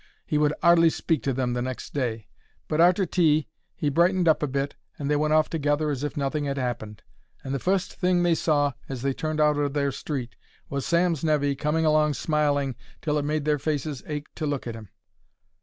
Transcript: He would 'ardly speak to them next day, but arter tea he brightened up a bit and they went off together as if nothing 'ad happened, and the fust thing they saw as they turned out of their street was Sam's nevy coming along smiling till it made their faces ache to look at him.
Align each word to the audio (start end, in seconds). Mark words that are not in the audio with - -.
He 0.25 0.39
would 0.39 0.55
'ardly 0.63 0.89
speak 0.89 1.21
to 1.21 1.31
them 1.31 1.53
next 1.53 1.93
day, 1.93 2.27
but 2.67 2.81
arter 2.81 3.05
tea 3.05 3.47
he 3.75 3.89
brightened 3.89 4.27
up 4.27 4.41
a 4.41 4.47
bit 4.47 4.73
and 4.97 5.11
they 5.11 5.15
went 5.15 5.35
off 5.35 5.47
together 5.47 5.91
as 5.91 6.03
if 6.03 6.17
nothing 6.17 6.47
'ad 6.47 6.57
happened, 6.57 7.03
and 7.43 7.53
the 7.53 7.59
fust 7.59 7.93
thing 7.97 8.23
they 8.23 8.33
saw 8.33 8.73
as 8.89 9.03
they 9.03 9.13
turned 9.13 9.39
out 9.39 9.59
of 9.59 9.73
their 9.73 9.91
street 9.91 10.35
was 10.71 10.87
Sam's 10.87 11.23
nevy 11.23 11.55
coming 11.55 11.85
along 11.85 12.15
smiling 12.15 12.73
till 12.99 13.19
it 13.19 13.25
made 13.25 13.45
their 13.45 13.59
faces 13.59 14.01
ache 14.07 14.33
to 14.37 14.47
look 14.47 14.65
at 14.65 14.73
him. 14.73 14.89